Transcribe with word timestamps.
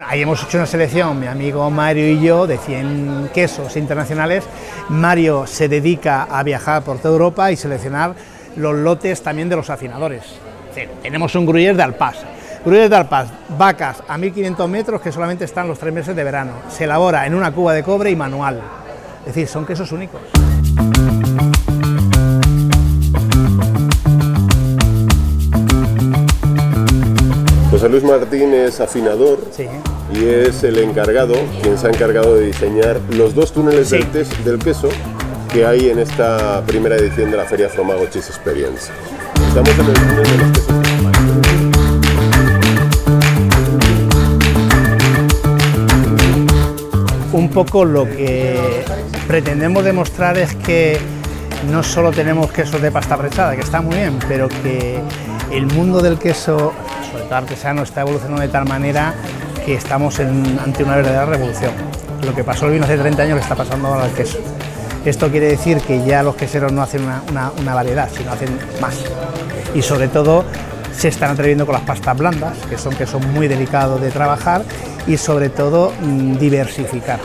Ahí 0.00 0.22
hemos 0.22 0.40
hecho 0.44 0.58
una 0.58 0.66
selección, 0.66 1.18
mi 1.18 1.26
amigo 1.26 1.68
Mario 1.72 2.08
y 2.08 2.20
yo, 2.20 2.46
de 2.46 2.56
100 2.56 3.30
quesos 3.34 3.76
internacionales. 3.76 4.44
Mario 4.90 5.44
se 5.44 5.68
dedica 5.68 6.22
a 6.22 6.44
viajar 6.44 6.84
por 6.84 6.98
toda 6.98 7.14
Europa 7.14 7.50
y 7.50 7.56
seleccionar 7.56 8.14
los 8.54 8.76
lotes 8.76 9.20
también 9.24 9.48
de 9.48 9.56
los 9.56 9.70
afinadores. 9.70 10.22
tenemos 11.02 11.34
un 11.34 11.44
gruyère 11.44 11.74
de 11.74 11.82
Alpaz. 11.82 12.18
Gruyère 12.64 12.88
de 12.88 12.94
Alpaz, 12.94 13.28
vacas 13.58 14.04
a 14.06 14.16
1500 14.16 14.70
metros 14.70 15.00
que 15.00 15.10
solamente 15.10 15.44
están 15.44 15.66
los 15.66 15.80
tres 15.80 15.92
meses 15.92 16.14
de 16.14 16.22
verano. 16.22 16.52
Se 16.68 16.84
elabora 16.84 17.26
en 17.26 17.34
una 17.34 17.50
cuba 17.50 17.72
de 17.72 17.82
cobre 17.82 18.12
y 18.12 18.16
manual. 18.16 18.60
Es 19.22 19.34
decir, 19.34 19.48
son 19.48 19.66
quesos 19.66 19.90
únicos. 19.90 20.20
José 27.78 27.90
Luis 27.90 28.02
Martín 28.02 28.52
es 28.54 28.80
afinador 28.80 29.38
y 30.12 30.24
es 30.24 30.64
el 30.64 30.78
encargado, 30.78 31.34
quien 31.62 31.78
se 31.78 31.86
ha 31.86 31.90
encargado 31.90 32.34
de 32.34 32.46
diseñar 32.46 33.00
los 33.10 33.36
dos 33.36 33.52
túneles 33.52 33.90
del, 33.90 34.04
del, 34.44 34.58
queso 34.58 34.88
que 35.52 35.64
hay 35.64 35.88
en 35.88 36.00
esta 36.00 36.60
primera 36.66 36.96
edición 36.96 37.30
de 37.30 37.36
la 37.36 37.44
Feria 37.44 37.68
Fromago 37.68 38.04
Cheese 38.06 38.30
Experience. 38.30 38.90
Estamos 39.46 39.70
en 39.78 39.86
el 39.86 39.92
túnel 39.94 40.24
de 40.24 40.38
los 40.38 40.50
quesos. 40.50 40.74
Un 47.32 47.48
poco 47.50 47.84
lo 47.84 48.06
que 48.06 48.58
pretendemos 49.28 49.84
demostrar 49.84 50.36
es 50.36 50.52
que 50.56 50.98
no 51.70 51.84
solo 51.84 52.10
tenemos 52.10 52.50
quesos 52.50 52.82
de 52.82 52.90
pasta 52.90 53.16
prensada, 53.16 53.54
que 53.54 53.62
está 53.62 53.80
muy 53.80 53.94
bien, 53.94 54.18
pero 54.26 54.48
que 54.48 55.00
el 55.52 55.66
mundo 55.66 56.00
del 56.00 56.18
queso 56.18 56.72
sobre 57.10 57.24
todo 57.24 57.36
artesano, 57.36 57.82
está 57.82 58.02
evolucionando 58.02 58.42
de 58.42 58.48
tal 58.48 58.66
manera 58.66 59.14
que 59.64 59.74
estamos 59.74 60.18
ante 60.20 60.84
una 60.84 60.96
verdadera 60.96 61.26
revolución. 61.26 61.72
Lo 62.24 62.34
que 62.34 62.44
pasó 62.44 62.66
el 62.66 62.72
vino 62.72 62.84
hace 62.84 62.96
30 62.96 63.22
años 63.22 63.34
le 63.36 63.42
está 63.42 63.54
pasando 63.54 63.88
ahora 63.88 64.04
al 64.04 64.12
queso. 64.12 64.38
Esto 65.04 65.30
quiere 65.30 65.48
decir 65.48 65.80
que 65.80 66.04
ya 66.04 66.22
los 66.22 66.34
queseros 66.34 66.72
no 66.72 66.82
hacen 66.82 67.02
una, 67.02 67.74
variedad, 67.74 68.08
sino 68.14 68.32
hacen 68.32 68.58
más. 68.80 68.96
Y 69.74 69.82
sobre 69.82 70.08
todo 70.08 70.44
se 70.92 71.08
están 71.08 71.30
atreviendo 71.30 71.64
con 71.64 71.74
las 71.74 71.82
pastas 71.82 72.16
blandas, 72.16 72.58
que 72.68 72.76
son 72.76 72.94
quesos 72.94 73.24
muy 73.24 73.46
delicados 73.46 74.00
de 74.00 74.10
trabajar, 74.10 74.64
y 75.06 75.16
sobre 75.16 75.48
todo 75.48 75.92
mm, 76.00 76.38
diversificar. 76.38 77.20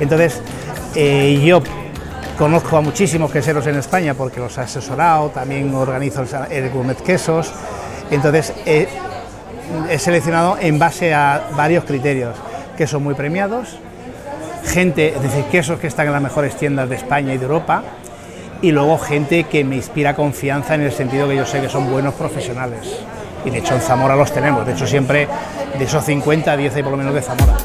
Entonces, 0.00 0.40
eh, 0.94 1.42
yo 1.44 1.62
conozco 2.38 2.76
a 2.76 2.80
muchísimos 2.80 3.32
queseros 3.32 3.66
en 3.66 3.76
España 3.76 4.14
porque 4.14 4.38
los 4.38 4.56
he 4.56 4.60
asesorado, 4.60 5.30
también 5.30 5.74
organizo 5.74 6.24
el, 6.50 6.70
Gourmet 6.70 6.96
Quesos. 7.02 7.52
Entonces, 8.10 8.52
eh, 8.64 8.88
he 9.90 9.98
seleccionado 9.98 10.56
en 10.60 10.78
base 10.78 11.14
a 11.14 11.42
varios 11.56 11.84
criterios, 11.84 12.36
quesos 12.76 13.00
muy 13.00 13.14
premiados, 13.14 13.78
gente, 14.64 15.14
es 15.14 15.22
decir, 15.22 15.44
quesos 15.44 15.78
que 15.78 15.86
están 15.86 16.06
en 16.06 16.12
las 16.12 16.22
mejores 16.22 16.56
tiendas 16.56 16.88
de 16.88 16.96
España 16.96 17.34
y 17.34 17.38
de 17.38 17.44
Europa, 17.44 17.82
y 18.60 18.72
luego 18.72 18.98
gente 18.98 19.44
que 19.44 19.64
me 19.64 19.76
inspira 19.76 20.14
confianza 20.14 20.74
en 20.74 20.82
el 20.82 20.92
sentido 20.92 21.28
que 21.28 21.36
yo 21.36 21.46
sé 21.46 21.60
que 21.60 21.68
son 21.68 21.90
buenos 21.90 22.14
profesionales. 22.14 23.00
Y 23.44 23.50
de 23.50 23.58
hecho 23.58 23.74
en 23.74 23.80
Zamora 23.80 24.16
los 24.16 24.32
tenemos, 24.32 24.66
de 24.66 24.72
hecho 24.72 24.86
siempre 24.86 25.28
de 25.78 25.84
esos 25.84 26.04
50, 26.04 26.56
10 26.56 26.74
hay 26.74 26.82
por 26.82 26.92
lo 26.92 26.98
menos 26.98 27.14
de 27.14 27.22
Zamora. 27.22 27.56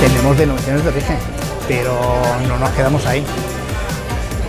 Tenemos 0.00 0.36
denominaciones 0.36 0.82
de 0.82 0.90
origen, 0.90 1.16
pero 1.68 1.96
no 2.48 2.58
nos 2.58 2.70
quedamos 2.70 3.06
ahí 3.06 3.24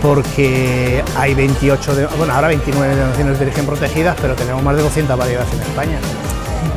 porque 0.04 1.02
hay 1.16 1.34
28, 1.34 1.94
de, 1.94 2.06
bueno, 2.18 2.34
ahora 2.34 2.48
29 2.48 2.94
denominaciones 2.94 3.38
de 3.38 3.46
origen 3.46 3.64
protegidas, 3.64 4.14
pero 4.20 4.34
tenemos 4.34 4.62
más 4.62 4.76
de 4.76 4.82
200 4.82 5.16
variedades 5.16 5.50
en 5.54 5.60
España 5.62 5.98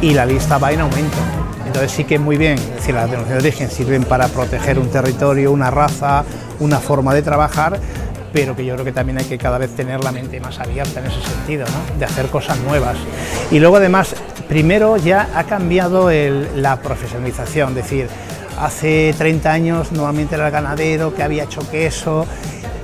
y 0.02 0.14
la 0.14 0.26
lista 0.26 0.58
va 0.58 0.72
en 0.72 0.80
aumento. 0.80 1.18
Entonces 1.66 1.92
sí 1.92 2.06
que 2.06 2.16
es 2.16 2.22
muy 2.22 2.38
bien, 2.38 2.58
es 2.58 2.76
decir, 2.76 2.96
las 2.96 3.04
denominaciones 3.04 3.44
de 3.44 3.50
origen 3.50 3.70
sirven 3.70 4.06
para 4.06 4.30
proteger 4.30 4.80
un 4.80 4.88
territorio, 4.90 5.52
una 5.52 5.70
raza, 5.70 6.24
una 6.62 6.80
forma 6.80 7.14
de 7.14 7.22
trabajar, 7.22 7.78
pero 8.32 8.56
que 8.56 8.64
yo 8.64 8.76
creo 8.76 8.86
que 8.86 8.94
también 8.94 9.18
hay 9.18 9.26
que 9.26 9.38
cada 9.38 9.58
vez 9.58 9.76
tener 9.76 10.02
la 10.06 10.14
mente 10.14 10.40
más 10.40 10.58
abierta 10.60 11.02
en 11.02 11.08
ese 11.08 11.22
sentido, 11.22 11.66
¿no? 11.66 12.00
de 12.00 12.06
hacer 12.06 12.28
cosas 12.28 12.58
nuevas. 12.60 12.96
Y 13.52 13.60
luego 13.60 13.76
además, 13.76 14.16
primero 14.48 14.96
ya 14.96 15.28
ha 15.36 15.44
cambiado 15.44 16.10
la 16.10 16.78
profesionalización, 16.78 17.72
es 17.72 17.76
decir, 17.76 18.08
hace 18.58 19.14
30 19.18 19.52
años 19.52 19.92
normalmente 19.92 20.36
era 20.36 20.46
el 20.46 20.52
ganadero 20.52 21.14
que 21.14 21.24
había 21.24 21.44
hecho 21.44 21.70
queso 21.70 22.26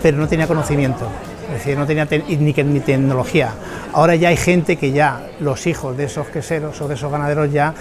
pero 0.03 0.17
no 0.17 0.27
tenía 0.27 0.47
conocimiento, 0.47 1.07
es 1.47 1.53
decir, 1.53 1.77
no 1.77 1.87
tenía 1.87 2.05
ni, 2.05 2.79
tecnología. 2.81 3.51
Ahora 3.93 4.15
ya 4.15 4.27
hay 4.27 4.37
gente 4.37 4.75
que 4.75 4.91
ya, 4.91 5.29
los 5.39 5.65
hijos 5.65 5.95
de 5.95 6.03
esos 6.03 6.27
queseros 6.27 6.79
o 6.81 6.89
de 6.89 6.95
esos 6.95 7.09
ganaderos 7.09 7.49
ya 7.53 7.73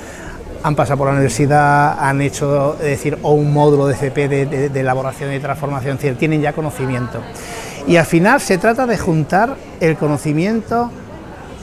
han 0.63 0.77
pasado 0.77 0.99
por 0.99 1.09
la 1.09 1.15
universidad, 1.15 1.99
han 1.99 2.23
hecho, 2.23 2.77
decir, 2.81 3.19
o 3.23 3.33
un 3.33 3.53
módulo 3.53 3.89
de 3.89 3.97
CP 3.97 4.29
de, 4.29 4.81
elaboración 4.81 5.35
y 5.35 5.41
transformación, 5.41 5.97
es 5.97 6.03
decir, 6.03 6.17
tienen 6.17 6.41
ya 6.41 6.53
conocimiento. 6.53 7.21
Y 7.89 7.97
al 7.97 8.07
final 8.07 8.41
se 8.41 8.57
trata 8.57 8.87
de 8.87 8.97
juntar 8.97 9.57
el 9.81 9.97
conocimiento 9.97 10.93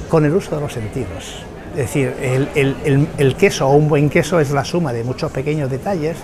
con 0.09 0.25
el 0.25 0.35
uso 0.35 0.55
de 0.55 0.61
los 0.61 0.73
sentidos. 0.73 1.45
Es 1.71 1.77
decir, 1.93 2.13
el 2.17 3.35
queso 3.37 3.69
o 3.69 3.77
un 3.77 3.87
buen 3.87 4.09
queso 4.09 4.41
es 4.41 4.51
la 4.51 4.65
suma 4.65 4.91
de 4.91 5.05
muchos 5.05 5.31
pequeños 5.31 5.71
detalles 5.71 6.17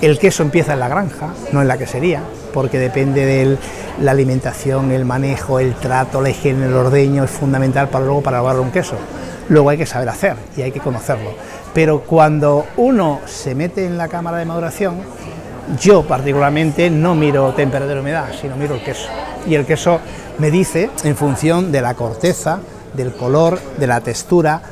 el 0.00 0.18
queso 0.18 0.42
empieza 0.42 0.74
en 0.74 0.80
la 0.80 0.88
granja, 0.88 1.28
no 1.52 1.62
en 1.62 1.68
la 1.68 1.78
quesería, 1.78 2.22
porque 2.52 2.78
depende 2.78 3.24
de 3.24 3.56
la 4.00 4.10
alimentación, 4.10 4.90
el 4.90 5.04
manejo, 5.04 5.60
el 5.60 5.74
trato, 5.74 6.20
la 6.20 6.30
higiene, 6.30 6.66
el 6.66 6.74
ordeño, 6.74 7.24
es 7.24 7.30
fundamental 7.30 7.88
para 7.88 8.04
luego 8.04 8.22
para 8.22 8.38
elaborar 8.38 8.60
un 8.60 8.70
queso. 8.70 8.96
Luego 9.48 9.70
hay 9.70 9.78
que 9.78 9.86
saber 9.86 10.08
hacer 10.08 10.36
y 10.56 10.62
hay 10.62 10.72
que 10.72 10.80
conocerlo. 10.80 11.30
Pero 11.72 12.00
cuando 12.00 12.66
uno 12.76 13.20
se 13.26 13.54
mete 13.54 13.86
en 13.86 13.98
la 13.98 14.08
cámara 14.08 14.38
de 14.38 14.44
maduración, 14.44 14.96
yo 15.80 16.02
particularmente 16.02 16.90
no 16.90 17.14
miro 17.14 17.52
temperatura 17.52 17.96
y 17.96 18.00
humedad, 18.00 18.26
sino 18.40 18.56
miro 18.56 18.74
el 18.74 18.82
queso. 18.82 19.08
Y 19.46 19.54
el 19.54 19.66
queso 19.66 20.00
me 20.38 20.50
dice, 20.50 20.90
en 21.02 21.16
función 21.16 21.72
de 21.72 21.82
la 21.82 21.94
corteza, 21.94 22.60
del 22.94 23.12
color, 23.12 23.60
de 23.78 23.86
la 23.86 24.00
textura, 24.00 24.62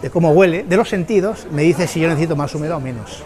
de 0.00 0.10
cómo 0.10 0.32
huele, 0.32 0.64
de 0.64 0.76
los 0.76 0.88
sentidos, 0.88 1.46
me 1.50 1.62
dice 1.62 1.86
si 1.86 2.00
yo 2.00 2.08
necesito 2.08 2.36
más 2.36 2.54
humedad 2.54 2.76
o 2.76 2.80
menos 2.80 3.24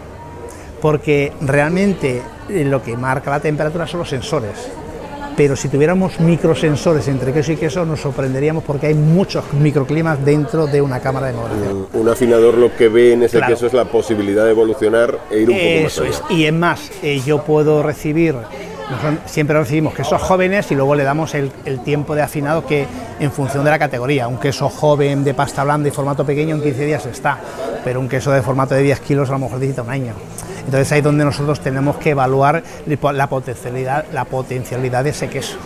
porque 0.81 1.33
realmente 1.41 2.21
eh, 2.49 2.65
lo 2.65 2.81
que 2.81 2.95
marca 2.97 3.31
la 3.31 3.39
temperatura 3.39 3.87
son 3.87 3.99
los 3.99 4.09
sensores. 4.09 4.69
Pero 5.35 5.55
si 5.55 5.69
tuviéramos 5.69 6.19
microsensores 6.19 7.07
entre 7.07 7.31
queso 7.31 7.53
y 7.53 7.55
queso 7.55 7.85
nos 7.85 8.01
sorprenderíamos 8.01 8.63
porque 8.63 8.87
hay 8.87 8.93
muchos 8.93 9.45
microclimas 9.53 10.23
dentro 10.25 10.67
de 10.67 10.81
una 10.81 10.99
cámara 10.99 11.27
de 11.27 11.33
maduración. 11.33 11.87
Un, 11.93 12.09
afinador 12.09 12.57
lo 12.57 12.75
que 12.75 12.89
ve 12.89 13.13
en 13.13 13.23
ese 13.23 13.39
queso 13.41 13.67
es 13.67 13.73
la 13.73 13.85
posibilidad 13.85 14.43
de 14.43 14.51
evolucionar 14.51 15.17
e 15.31 15.39
ir 15.39 15.49
un 15.49 15.55
poco 15.55 15.83
más 15.83 15.99
allá. 15.99 16.09
Es. 16.09 16.21
Y 16.29 16.45
es 16.45 16.53
más, 16.53 16.91
eh, 17.01 17.21
yo 17.25 17.43
puedo 17.43 17.81
recibir 17.83 18.35
siempre 19.25 19.57
recibimos 19.57 19.93
quesos 19.93 20.21
jóvenes 20.21 20.71
y 20.71 20.75
luego 20.75 20.95
le 20.95 21.03
damos 21.03 21.35
el, 21.35 21.51
tiempo 21.83 22.15
de 22.15 22.21
afinado 22.21 22.65
que 22.65 22.85
en 23.19 23.31
función 23.31 23.63
de 23.63 23.71
la 23.71 23.79
categoría. 23.79 24.27
Un 24.27 24.39
queso 24.39 24.69
joven 24.69 25.23
de 25.23 25.33
pasta 25.33 25.63
blanda 25.63 25.87
y 25.87 25.91
formato 25.91 26.25
pequeño 26.25 26.55
en 26.55 26.61
15 26.61 26.85
días 26.85 27.05
está, 27.05 27.39
pero 27.83 27.99
un 27.99 28.09
queso 28.09 28.31
de 28.31 28.41
formato 28.41 28.75
de 28.75 28.81
10 28.81 28.99
kilos 29.01 29.29
a 29.29 29.33
lo 29.33 29.39
mejor 29.39 29.59
necesita 29.59 29.83
un 29.83 29.89
año. 29.89 30.13
Entonces 30.65 30.91
ahí 30.91 30.99
es 30.99 31.03
donde 31.03 31.25
nosotros 31.25 31.59
tenemos 31.59 31.97
que 31.97 32.11
evaluar 32.11 32.63
la 33.13 33.27
potencialidad, 33.27 34.05
la 34.13 34.25
potencialidad 34.25 35.03
de 35.03 35.11
ese 35.11 35.27
queso. 35.27 35.57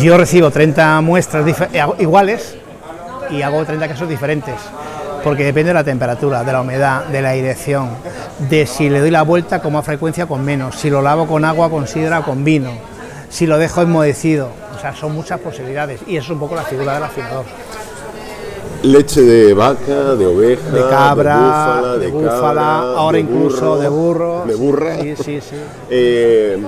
Yo 0.00 0.16
recibo 0.18 0.50
30 0.50 1.00
muestras 1.00 1.46
eh, 1.72 1.84
iguales 1.98 2.56
y 3.30 3.42
hago 3.42 3.64
30 3.64 3.88
quesos 3.88 4.08
diferentes, 4.08 4.54
porque 5.22 5.44
depende 5.44 5.68
de 5.68 5.74
la 5.74 5.84
temperatura, 5.84 6.44
de 6.44 6.52
la 6.52 6.60
humedad, 6.60 7.04
de 7.06 7.22
la 7.22 7.32
dirección, 7.32 7.90
de 8.48 8.66
si 8.66 8.88
le 8.90 9.00
doy 9.00 9.10
la 9.10 9.22
vuelta 9.22 9.60
con 9.60 9.72
más 9.72 9.84
frecuencia 9.84 10.24
o 10.24 10.28
con 10.28 10.44
menos, 10.44 10.76
si 10.76 10.90
lo 10.90 11.02
lavo 11.02 11.26
con 11.26 11.44
agua, 11.44 11.70
con 11.70 11.86
sidra 11.86 12.20
o 12.20 12.24
con 12.24 12.44
vino, 12.44 12.72
si 13.28 13.46
lo 13.46 13.58
dejo 13.58 13.82
enmohecido. 13.82 14.50
O 14.76 14.78
sea, 14.78 14.94
son 14.94 15.14
muchas 15.14 15.40
posibilidades 15.40 16.00
y 16.06 16.16
eso 16.16 16.26
es 16.26 16.30
un 16.32 16.40
poco 16.40 16.54
la 16.54 16.62
figura 16.62 16.94
del 16.94 17.04
afinador 17.04 17.44
leche 18.86 19.22
de 19.22 19.54
vaca, 19.54 20.14
de 20.14 20.26
oveja, 20.26 20.70
de 20.70 20.80
cabra, 20.88 21.96
de 21.98 22.08
búfala, 22.08 22.78
ahora 22.96 23.18
incluso 23.18 23.78
de 23.78 23.88
burro. 23.88 24.44
De 24.46 24.54
burra. 24.54 24.96
Sí, 25.00 25.16
sí, 25.16 25.40
sí. 25.40 25.56
Eh, 25.90 26.58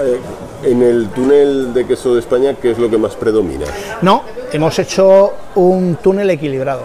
eh, 0.00 0.20
en 0.64 0.82
el 0.82 1.08
túnel 1.08 1.74
de 1.74 1.86
queso 1.86 2.14
de 2.14 2.20
España, 2.20 2.54
¿qué 2.54 2.70
es 2.70 2.78
lo 2.78 2.88
que 2.88 2.96
más 2.96 3.14
predomina? 3.14 3.66
No, 4.00 4.22
hemos 4.52 4.78
hecho 4.78 5.32
un 5.56 5.98
túnel 6.02 6.30
equilibrado. 6.30 6.84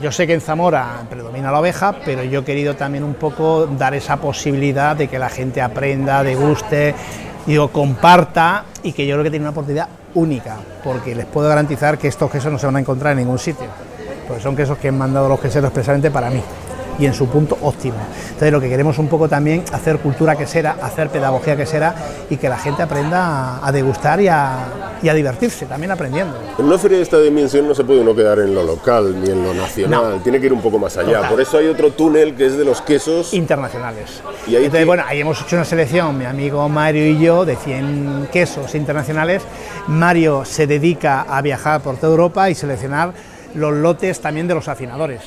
Yo 0.00 0.10
sé 0.10 0.26
que 0.26 0.34
en 0.34 0.40
Zamora 0.40 1.04
predomina 1.10 1.52
la 1.52 1.60
oveja, 1.60 1.96
pero 2.04 2.24
yo 2.24 2.40
he 2.40 2.44
querido 2.44 2.74
también 2.74 3.04
un 3.04 3.14
poco 3.14 3.66
dar 3.66 3.94
esa 3.94 4.16
posibilidad 4.16 4.96
de 4.96 5.08
que 5.08 5.18
la 5.18 5.28
gente 5.28 5.60
aprenda, 5.60 6.22
deguste, 6.22 6.94
digo, 7.46 7.68
comparta 7.68 8.64
y 8.82 8.92
que 8.92 9.06
yo 9.06 9.16
creo 9.16 9.24
que 9.24 9.30
tiene 9.30 9.44
una 9.44 9.50
oportunidad 9.50 9.88
única, 10.14 10.56
porque 10.82 11.14
les 11.14 11.26
puedo 11.26 11.48
garantizar 11.48 11.98
que 11.98 12.08
estos 12.08 12.30
quesos 12.30 12.52
no 12.52 12.58
se 12.58 12.66
van 12.66 12.76
a 12.76 12.80
encontrar 12.80 13.12
en 13.12 13.18
ningún 13.18 13.38
sitio, 13.38 13.66
porque 14.32 14.44
son 14.44 14.56
quesos 14.56 14.78
que 14.78 14.88
han 14.88 14.96
mandado 14.96 15.28
los 15.28 15.38
queseros 15.38 15.68
expresamente 15.68 16.10
para 16.10 16.30
mí. 16.30 16.42
y 16.98 17.06
en 17.06 17.14
su 17.14 17.26
punto 17.26 17.56
óptimo. 17.62 17.96
Entonces 18.24 18.52
lo 18.52 18.60
que 18.60 18.68
queremos 18.68 18.98
un 18.98 19.08
poco 19.08 19.26
también 19.26 19.64
hacer 19.72 19.98
cultura 19.98 20.36
quesera, 20.36 20.76
hacer 20.82 21.08
pedagogía 21.08 21.56
quesera 21.56 21.94
y 22.28 22.36
que 22.36 22.50
la 22.50 22.58
gente 22.58 22.82
aprenda 22.82 23.66
a, 23.66 23.72
degustar 23.72 24.20
y 24.20 24.28
a, 24.28 24.68
divertirse, 25.00 25.64
también 25.64 25.90
aprendiendo. 25.90 26.36
En 26.58 26.66
una 26.66 26.76
feria 26.76 26.98
de 26.98 27.02
esta 27.02 27.18
dimensión 27.18 27.66
no 27.66 27.74
se 27.74 27.82
puede 27.82 28.00
uno 28.00 28.14
quedar 28.14 28.40
en 28.40 28.54
lo 28.54 28.62
local 28.62 29.16
ni 29.22 29.30
en 29.30 29.42
lo 29.42 29.54
nacional, 29.54 30.20
tiene 30.22 30.38
que 30.38 30.46
ir 30.46 30.52
un 30.52 30.60
poco 30.60 30.78
más 30.78 30.96
allá. 30.98 31.30
Por 31.30 31.40
eso 31.40 31.56
hay 31.56 31.66
otro 31.66 31.92
túnel 31.92 32.34
que 32.34 32.44
es 32.44 32.58
de 32.58 32.64
los 32.64 32.82
quesos 32.82 33.32
internacionales. 33.32 34.20
Y 34.46 34.56
ahí 34.56 34.66
Entonces, 34.66 34.86
bueno, 34.86 35.02
ahí 35.06 35.22
hemos 35.22 35.40
hecho 35.40 35.56
una 35.56 35.64
selección, 35.64 36.18
mi 36.18 36.26
amigo 36.26 36.68
Mario 36.68 37.06
y 37.06 37.18
yo, 37.18 37.46
de 37.46 37.56
100 37.56 38.28
quesos 38.30 38.74
internacionales. 38.74 39.42
Mario 39.86 40.44
se 40.44 40.66
dedica 40.66 41.22
a 41.22 41.40
viajar 41.40 41.80
por 41.80 41.96
toda 41.96 42.12
Europa 42.12 42.50
y 42.50 42.54
seleccionar 42.54 43.14
los 43.54 43.72
lotes 43.72 44.20
también 44.20 44.48
de 44.48 44.54
los 44.54 44.68
afinadores. 44.68 45.20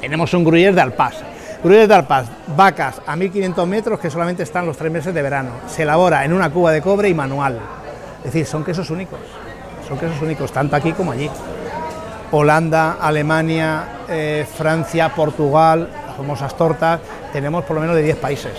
tenemos 0.00 0.32
un 0.34 0.44
gruyère 0.44 0.74
de 0.74 0.80
Alpaz. 0.80 1.14
Gruyère 1.62 1.86
de 1.86 1.94
Alpaz, 1.94 2.26
vacas 2.56 3.00
a 3.06 3.16
1500 3.16 3.68
metros 3.68 4.00
que 4.00 4.10
solamente 4.10 4.42
están 4.42 4.66
los 4.66 4.76
tres 4.76 4.92
meses 4.92 5.14
de 5.14 5.22
verano. 5.22 5.50
Se 5.68 5.82
elabora 5.82 6.24
en 6.24 6.32
una 6.32 6.50
cuba 6.50 6.72
de 6.72 6.82
cobre 6.82 7.08
y 7.08 7.14
manual. 7.14 7.58
Es 8.18 8.32
decir, 8.32 8.46
son 8.46 8.64
quesos 8.64 8.90
únicos. 8.90 9.20
Son 9.88 9.98
quesos 9.98 10.20
únicos, 10.20 10.52
tanto 10.52 10.76
aquí 10.76 10.92
como 10.92 11.12
allí. 11.12 11.30
Holanda, 12.32 12.96
Alemania, 13.00 14.04
eh, 14.08 14.46
Francia, 14.56 15.14
Portugal, 15.14 15.88
las 16.06 16.16
famosas 16.16 16.56
tortas, 16.56 17.00
tenemos 17.32 17.64
por 17.64 17.76
lo 17.76 17.82
menos 17.82 17.96
de 17.96 18.02
10 18.02 18.16
países. 18.16 18.52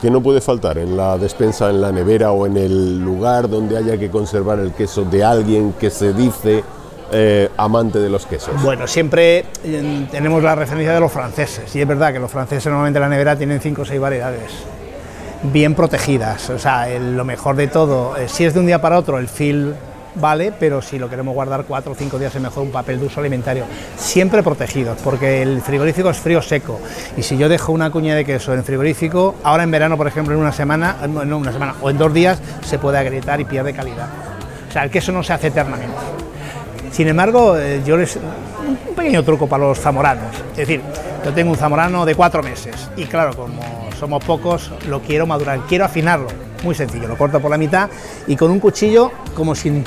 ¿Qué 0.00 0.10
no 0.10 0.22
puede 0.22 0.40
faltar 0.40 0.78
en 0.78 0.96
la 0.96 1.18
despensa, 1.18 1.68
en 1.68 1.80
la 1.80 1.92
nevera 1.92 2.32
o 2.32 2.46
en 2.46 2.56
el 2.56 3.00
lugar 3.00 3.50
donde 3.50 3.76
haya 3.76 3.98
que 3.98 4.08
conservar 4.08 4.58
el 4.58 4.72
queso 4.72 5.04
de 5.04 5.22
alguien 5.22 5.74
que 5.74 5.90
se 5.90 6.14
dice 6.14 6.64
eh, 7.12 7.48
amante 7.56 7.98
de 7.98 8.08
los 8.08 8.26
quesos? 8.26 8.62
Bueno, 8.62 8.86
siempre 8.86 9.44
eh, 9.64 10.06
tenemos 10.10 10.42
la 10.42 10.54
referencia 10.54 10.92
de 10.94 11.00
los 11.00 11.12
franceses, 11.12 11.74
y 11.74 11.80
es 11.80 11.88
verdad 11.88 12.12
que 12.12 12.18
los 12.18 12.30
franceses 12.30 12.66
normalmente 12.66 12.98
en 12.98 13.02
la 13.02 13.08
nevera 13.08 13.36
tienen 13.36 13.60
5 13.60 13.82
o 13.82 13.84
6 13.84 14.00
variedades 14.00 14.52
bien 15.42 15.74
protegidas, 15.74 16.50
o 16.50 16.58
sea, 16.58 16.86
lo 16.98 17.24
mejor 17.24 17.56
de 17.56 17.66
todo, 17.68 18.16
eh, 18.16 18.28
si 18.28 18.44
es 18.44 18.54
de 18.54 18.60
un 18.60 18.66
día 18.66 18.80
para 18.80 18.98
otro, 18.98 19.18
el 19.18 19.28
fil 19.28 19.74
vale, 20.14 20.52
pero 20.58 20.82
si 20.82 20.98
lo 20.98 21.08
queremos 21.08 21.34
guardar 21.34 21.64
cuatro 21.64 21.92
o 21.92 21.94
cinco 21.94 22.18
días 22.18 22.34
es 22.34 22.42
mejor 22.42 22.64
un 22.64 22.70
papel 22.70 23.00
de 23.00 23.06
uso 23.06 23.20
alimentario, 23.20 23.64
siempre 23.96 24.42
protegidos, 24.42 24.98
porque 25.02 25.40
el 25.40 25.62
frigorífico 25.62 26.10
es 26.10 26.18
frío 26.18 26.42
seco, 26.42 26.78
y 27.16 27.22
si 27.22 27.38
yo 27.38 27.48
dejo 27.48 27.72
una 27.72 27.90
cuña 27.90 28.14
de 28.14 28.24
queso 28.24 28.52
en 28.52 28.58
el 28.58 28.64
frigorífico, 28.64 29.36
ahora 29.42 29.62
en 29.62 29.70
verano, 29.70 29.96
por 29.96 30.06
ejemplo, 30.06 30.34
en 30.34 30.40
una 30.40 30.52
semana, 30.52 30.96
no 31.08 31.38
una 31.38 31.52
semana, 31.52 31.74
o 31.80 31.88
en 31.90 31.96
dos 31.96 32.12
días, 32.12 32.40
se 32.62 32.78
puede 32.78 32.98
agrietar 32.98 33.40
y 33.40 33.44
pierde 33.44 33.72
calidad. 33.72 34.08
O 34.68 34.72
sea, 34.72 34.84
el 34.84 34.90
queso 34.90 35.10
no 35.10 35.22
se 35.22 35.32
hace 35.32 35.48
eternamente. 35.48 36.19
Sin 36.90 37.08
embargo, 37.08 37.56
eh, 37.56 37.82
yo 37.84 37.96
les. 37.96 38.16
Un 38.16 38.94
pequeño 38.94 39.22
truco 39.24 39.46
para 39.46 39.64
los 39.64 39.78
zamoranos. 39.78 40.34
Es 40.52 40.56
decir, 40.56 40.82
yo 41.24 41.32
tengo 41.32 41.50
un 41.50 41.56
zamorano 41.56 42.04
de 42.04 42.14
cuatro 42.14 42.42
meses 42.42 42.90
y, 42.96 43.04
claro, 43.04 43.34
como 43.34 43.62
somos 43.98 44.24
pocos, 44.24 44.70
lo 44.88 45.00
quiero 45.00 45.26
madurar, 45.26 45.60
quiero 45.68 45.84
afinarlo. 45.84 46.28
Muy 46.62 46.74
sencillo, 46.74 47.08
lo 47.08 47.16
corto 47.16 47.40
por 47.40 47.50
la 47.50 47.56
mitad 47.56 47.88
y 48.26 48.36
con 48.36 48.50
un 48.50 48.60
cuchillo, 48.60 49.10
como 49.34 49.54
si 49.54 49.82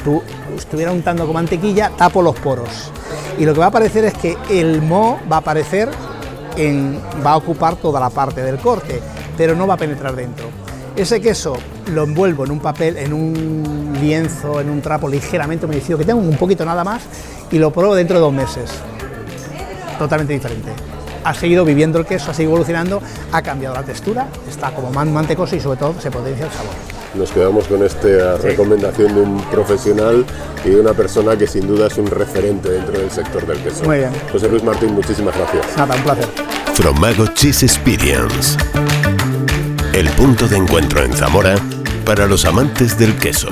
estuviera 0.58 0.92
untando 0.92 1.26
con 1.26 1.36
mantequilla, 1.36 1.92
tapo 1.96 2.22
los 2.22 2.36
poros. 2.36 2.92
Y 3.38 3.46
lo 3.46 3.54
que 3.54 3.60
va 3.60 3.66
a 3.66 3.70
aparecer 3.70 4.06
es 4.06 4.14
que 4.14 4.38
el 4.50 4.82
moho 4.82 5.20
va 5.32 5.38
a 5.38 5.40
aparecer, 5.40 5.90
en, 6.58 7.00
va 7.26 7.32
a 7.32 7.38
ocupar 7.38 7.76
toda 7.76 8.00
la 8.00 8.10
parte 8.10 8.42
del 8.42 8.58
corte, 8.58 9.00
pero 9.38 9.56
no 9.56 9.68
va 9.68 9.76
a 9.76 9.78
penetrar 9.78 10.16
dentro. 10.16 10.63
Ese 10.96 11.20
queso 11.20 11.58
lo 11.92 12.04
envuelvo 12.04 12.46
en 12.46 12.52
un 12.52 12.60
papel, 12.60 12.98
en 12.98 13.14
un 13.14 13.98
lienzo, 14.00 14.62
en 14.62 14.70
un 14.70 14.80
trapo 14.80 15.10
ligeramente 15.10 15.66
humedecido, 15.66 15.98
que 15.98 16.06
tengo 16.06 16.22
un 16.22 16.38
poquito 16.38 16.64
nada 16.66 16.84
más, 16.84 17.02
y 17.50 17.58
lo 17.58 17.72
pruebo 17.72 17.96
dentro 17.96 18.18
de 18.18 18.22
dos 18.22 18.34
meses. 18.34 18.70
Totalmente 19.98 20.34
diferente. 20.34 20.70
Ha 21.24 21.34
seguido 21.34 21.66
viviendo 21.66 21.98
el 21.98 22.06
queso, 22.06 22.30
ha 22.30 22.34
seguido 22.36 22.52
evolucionando, 22.52 23.02
ha 23.32 23.42
cambiado 23.42 23.74
la 23.74 23.82
textura, 23.82 24.28
está 24.48 24.70
como 24.72 24.92
más 24.92 25.08
mantecoso 25.08 25.56
y 25.56 25.60
sobre 25.60 25.80
todo 25.80 25.96
se 26.00 26.12
potencia 26.12 26.46
el 26.46 26.52
sabor. 26.52 26.74
Nos 27.16 27.32
quedamos 27.32 27.68
con 27.68 27.84
esta 27.84 28.38
recomendación 28.38 29.16
de 29.16 29.22
un 29.22 29.42
profesional 29.50 30.24
y 30.64 30.70
de 30.70 30.80
una 30.80 30.94
persona 30.94 31.36
que 31.36 31.48
sin 31.48 31.68
duda 31.68 31.88
es 31.88 31.98
un 31.98 32.06
referente 32.06 32.70
dentro 32.70 33.00
del 33.00 33.10
sector 33.10 33.48
del 33.48 33.58
queso. 33.64 33.84
Muy 33.86 33.98
bien. 33.98 34.12
José 34.32 34.48
Luis 34.48 34.64
Martín, 34.64 34.94
muchísimas 34.94 35.36
gracias. 35.36 35.76
Nada, 35.76 35.96
un 35.96 36.04
placer. 36.04 36.28
Fromago 36.76 37.26
Cheese 37.34 37.64
Experience 37.66 38.58
el 39.94 40.10
punto 40.10 40.48
de 40.48 40.58
encuentro 40.58 41.04
en 41.04 41.14
Zamora 41.14 41.56
para 42.04 42.26
los 42.26 42.46
amantes 42.46 42.98
del 42.98 43.16
queso. 43.16 43.50